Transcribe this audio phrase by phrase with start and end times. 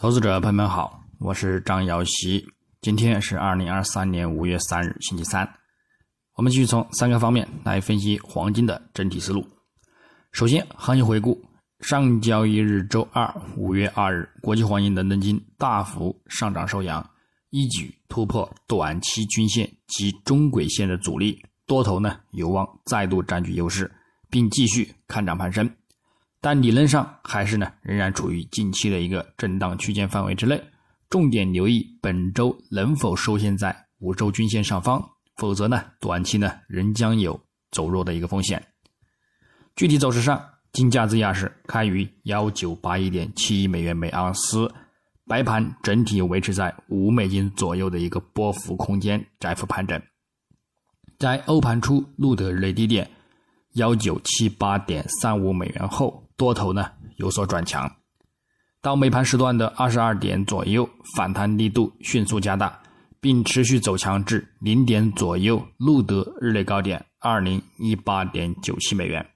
[0.00, 2.42] 投资者朋友们好，我是张瑶希。
[2.80, 5.46] 今天是二零二三年五月三日，星期三。
[6.36, 9.46] 我们继续从三个方面来分析黄金的整体思路。
[10.32, 11.38] 首先，行情回顾：
[11.80, 17.06] 上交易日周二五月二日，国际黄金伦敦金大幅上涨收阳，
[17.50, 23.92] 一举突破短期均线及中轨线的阻力，多头呢有望再度占据优势，
[24.30, 25.70] 并继续看涨攀升。
[26.42, 30.58] 但理论上还是呢，仍然处于近期的一个震荡区间范围之内，
[31.10, 35.06] 重点留意本周能否收线在五周均线上方，
[35.36, 37.38] 否则呢，短期呢仍将有
[37.70, 38.64] 走弱的一个风险。
[39.76, 40.42] 具体走势上，
[40.72, 44.72] 金价自亚市开于幺九八一点七一美元每盎司，
[45.26, 50.00] 白盘整体维持在五美金左右的一个波幅空间窄幅盘整，
[51.18, 53.10] 在欧盘初录得日内低点
[53.74, 56.26] 幺九七八点三五美元后。
[56.40, 57.94] 多头呢有所转强，
[58.80, 62.80] 到美盘时段的二十二点左右，反弹力度迅速加大，
[63.20, 69.26] 并持续走强至零点左右，录得日内高点二零一八点九七美元，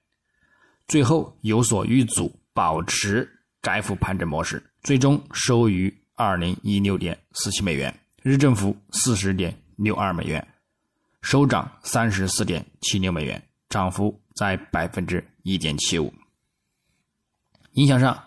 [0.87, 3.29] 最后有所遇阻，保持
[3.61, 10.43] 窄幅盘整模式，最终收于二零一六点四七美元，日振幅四十点六二美元，
[11.21, 16.11] 收涨三十四点七六美元，涨幅在百分之一点七五。
[17.75, 18.17] 影响上，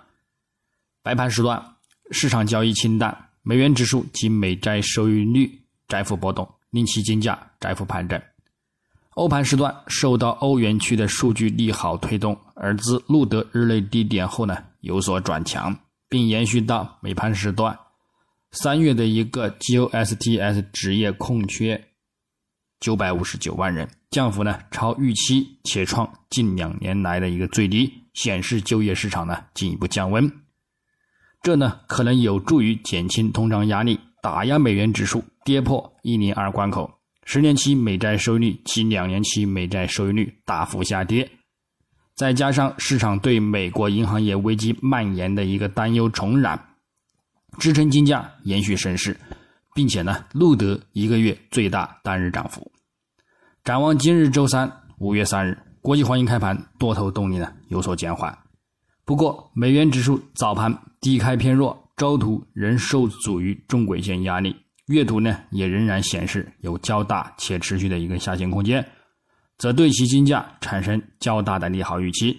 [1.02, 1.62] 白盘时段
[2.10, 5.50] 市场交易清淡，美元指数及美债收益率
[5.88, 8.20] 窄幅波动，令其金价窄幅盘整。
[9.14, 15.74] 欧盘时段受到欧元区的数据利好推动，而自录得日内低点后呢有所转强，
[16.10, 17.76] 并延续到美盘时段。
[18.50, 21.88] 三月的一个 GOSTS 职业空缺
[22.80, 28.04] 九百五十九万人，降幅呢超预期，且创近两年来的一个最低。
[28.18, 30.28] 显示就业市场呢进一步降温，
[31.40, 36.92] 这呢可能有助于减轻通胀压力，打压美元指数跌破一零二关口。
[37.22, 41.30] 十年期美债收益率及两年期美债收益率大幅下跌，
[42.16, 46.60] 再加上市场对美国银行业危机蔓延的一个担忧重燃，
[47.60, 49.16] 支撑金价延续升势，
[49.76, 52.68] 并且呢录得一个月最大单日涨幅。
[53.62, 54.68] 展望今日周三
[54.98, 55.67] 五月三日。
[55.80, 58.36] 国际黄金开盘多头动力呢有所减缓，
[59.04, 64.54] 不过美元指数早盘低开偏弱，周图仍受阻于中轨线压力，
[64.86, 68.86] 月图呢也仍然显示有较大且持续的一个下行空间，
[69.56, 72.36] 则对其金价产生较大的利好预期。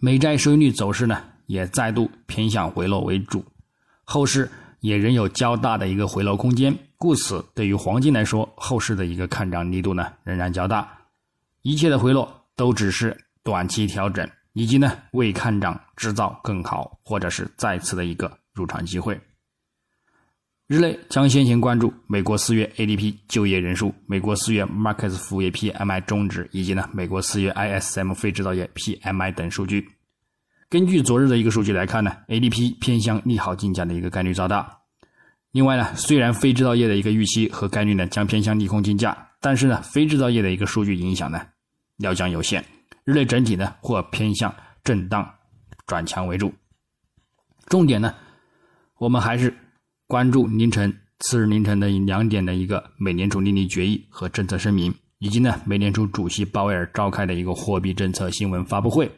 [0.00, 3.44] 美债收益率走势呢也再度偏向回落为主，
[4.04, 4.50] 后市
[4.80, 10.98] 也仍有较大的一个回落空间，故此对于黄金来说，后市的一个看涨力度呢仍然较大。
[11.62, 19.18] 一切的回落都只是短期调整，以及呢为看涨制造更好或者是再次的一个入场机会。
[20.68, 29.86] 日内将先行关注美国四月 ADP 就业人数、美国四月 Markets 服务业 PMI 终值以及呢美国四月 ISM 非制造业 PMI 等数据。
[30.70, 34.78] 根据昨日的一个数据来看呢，ADP 偏向利好金价的一个概率较大。
[35.50, 41.46] 另外呢，虽然非制造业的一个预期和概率呢将偏向利空金价，但是呢非制造业的一个数据影响呢。
[42.02, 42.62] 料将有限，
[43.04, 44.54] 日内整体呢或偏向
[44.84, 45.26] 震荡
[45.86, 46.52] 转强为主。
[47.68, 48.14] 重点呢，
[48.98, 49.56] 我们还是
[50.06, 59.10] 关注凌晨次日凌晨的两点的一个美联储利率决议和政策声明，以及呢美联储主席鲍威尔召开的一个货币政策新闻发布会。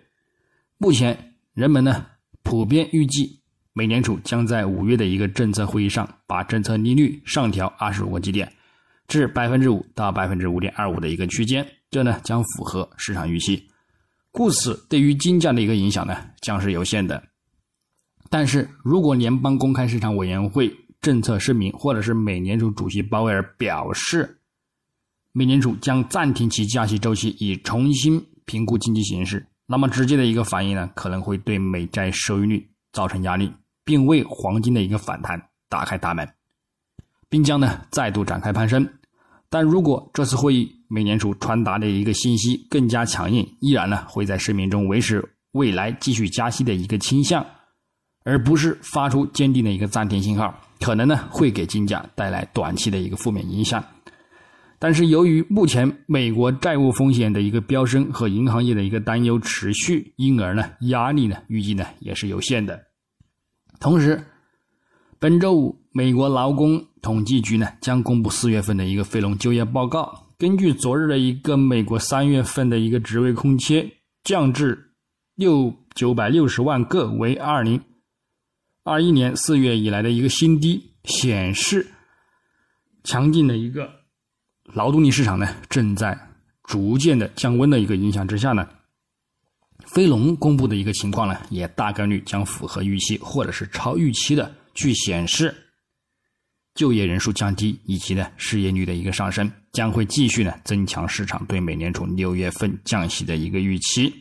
[0.79, 2.07] 目前人们呢
[2.43, 3.41] 普遍预计
[3.73, 8.53] 美联储将在五月的一个政策会议上把政策利率上调二十五个基点。
[9.07, 13.69] 至百分之五到百分之五点二五的一个区间，这呢将符合市场预期，
[14.33, 17.23] 故此对于金价的一个影响呢将是有限的。
[18.29, 24.41] 但是如果联邦公开市场委员会政策声明，或者是美联储主席鲍威尔表示，
[25.31, 33.53] 美联储将暂停其加息周期，以重新评估经济形势，那么直接的一个反应呢，可能会对美债收益率造成压力，
[33.85, 36.29] 并为黄金的一个反弹打开大门。
[37.29, 38.85] 并将呢再度展开攀升，
[39.55, 47.47] 但如果这次会议美联储传达的一个信息更加强硬，依然呢会在市民中维持未来继续加息的一个倾向，
[48.25, 53.85] 而不是发出坚定的一个暂停信号，可能呢会给金价带来短期的一个负面影响。
[54.81, 62.83] 但是由于目前美国债务风险的一个飙升和银行业的一个担忧持续，因而呢压力呢预计呢也是有限的。
[63.79, 64.21] 同时，
[65.21, 65.85] 本周五。
[65.97, 70.27] 美国劳工统计局呢将公布四月份的一个非农就业报告。
[70.39, 73.89] 根据昨日的一个美国三月份的一个职位空缺
[74.25, 74.91] 降至
[75.37, 77.81] 六九百六十万个，为二零
[78.83, 81.87] 二一年四月以来的一个新低，显示
[83.05, 83.89] 强劲的一个
[84.65, 86.19] 劳动力市场呢正在
[86.65, 88.67] 逐渐的降温的一个影响之下呢，
[89.87, 95.55] 非农公布的一个情况呢也大概率将符合预期或者是超预期的去显示
[96.75, 104.13] 就业人数降低以及呢失业率的一个上升，将会继续呢增强市场对美联储六月份降息的一个预期。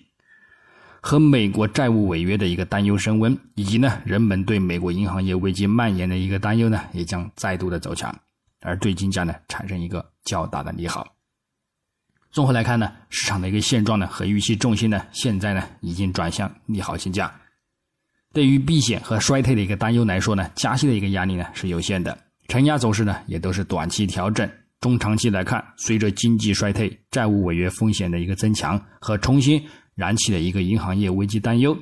[1.02, 8.16] 和美国债务违约的一个担忧升温，以及呢人们对美国银行业危机蔓延的一个担忧呢，也将再度的走强，
[8.62, 11.06] 而对金价呢产生一个较大的利好。
[12.32, 17.34] 综合来看呢，市场的一个现状呢和预期重心呢，现在呢已经转向利好金价。
[18.32, 22.18] 对于避险和衰退的一个担忧来说呢，加息的一个压力呢是有限的，
[22.48, 24.50] 承压走势呢也都是短期调整。
[24.80, 29.64] 中长期来看，随着经济衰退、债务违约风险的一个增强和重新。
[29.96, 31.78] 燃起的一个银行业危机担忧，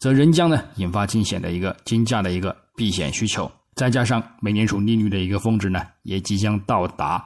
[0.00, 7.24] 则仍将呢引发惊险的一个金价的一个避险需求，再加上美联储利率的一个峰值呢也即将到达，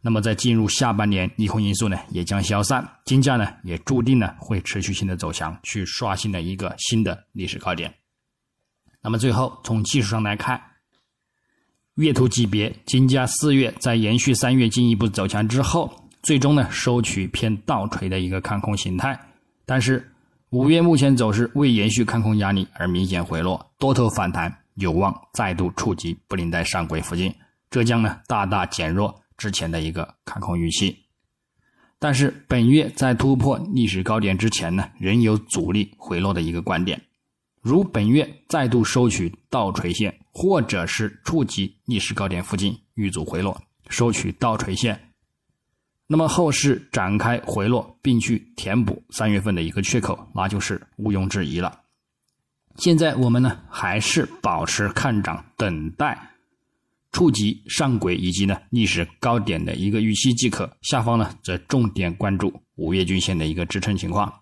[0.00, 7.92] 那么在进入下半年，利空因素呢也将消散，金价呢也注定呢会持续性的走强，去刷新的一个新的历史高点。
[9.02, 10.62] 那么最后从技术上来看，
[11.96, 15.92] 月图级别金价四月在延续三月进一步走强之后。
[16.24, 19.20] 最终呢，收取偏倒锤的一个看空形态，
[19.66, 20.10] 但是
[20.48, 27.30] 五月目前走势为延续看空压力而明显回落，多头反弹有望再度触及布林带上轨附近，
[27.70, 30.96] 这将呢大大减弱之前的一个看空预期。
[31.98, 36.98] 但是本月在突破历史高点之前呢，仍有阻力回落的一个观点，
[37.60, 45.12] 如本月再度收取倒锤线，或者是触及历史高点附近遇阻回落，收取倒锤线。
[46.08, 51.80] 那么后市展开回落，并去填补三月份的一个缺口，那就是毋庸置疑了。
[52.76, 56.32] 现在我们呢还是保持看涨，等待
[57.12, 60.76] 触及上轨以及呢历史高点的一个预期即可。
[60.82, 64.40] 下方呢则重点关注五月均线的一个支撑情况。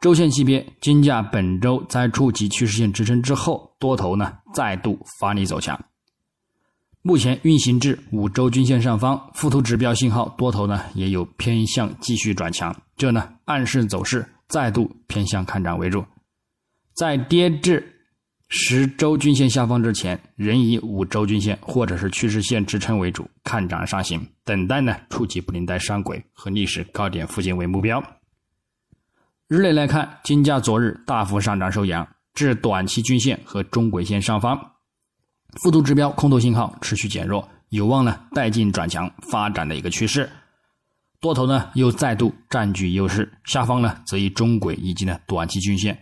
[0.00, 5.78] 周线级别，金价本周在触及趋势线支撑之后，多头呢再度发力走强。
[7.02, 16.04] 目前运行至五周均线上方，附图指标信号多头呢也有偏向继续转强，这呢暗示走势再度偏向看涨为主。
[16.94, 17.94] 在跌至
[18.48, 28.02] 十周均线下方之前，仍以五周均线或者是趋势线支撑为主，看涨上行，等待呢触及布林带上轨和历史高点附近为目标。
[29.48, 34.72] 日内来看，金价昨日大幅上涨收阳至短期均线和中轨线上方。
[35.62, 40.28] 附图指标空头信号持续减弱，有望呢带进转强发展的一个趋势。
[41.20, 45.96] 多头呢又再度占据优势，下方呢则以中轨以及呢短期均线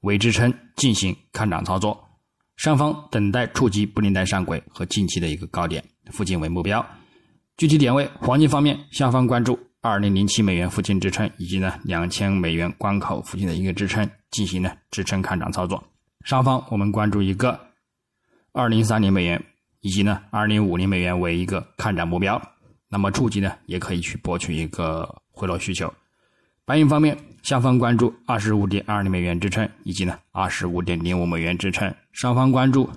[0.00, 2.08] 为支撑进行看涨操作，
[2.56, 6.84] 上方等待触及布林带上轨和近期的一个高点附近为目标。
[7.58, 15.82] 具体点位，黄金方面，下方关注二零零七美元附近支撑以及呢两千美元关口附近的一个支撑，进行呢支撑看涨操作。
[16.24, 17.58] 上方我们关注一个。
[18.52, 19.40] 二零三零美元
[19.80, 22.42] 以及呢二零五零美元为一个看涨目标，
[22.88, 25.90] 那么触及呢也可以去博取一个回落需求。
[26.64, 32.90] 白银方面，下方关注二十五点二零美元支撑以及呢二十五点零五美元支撑，上方关注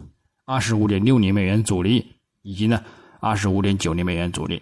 [0.46, 2.06] 二十五点六零美元阻力
[2.42, 2.84] 以及呢
[3.22, 4.62] 二十五点九零美元阻力。